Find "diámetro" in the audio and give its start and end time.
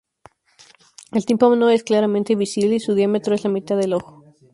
2.95-3.35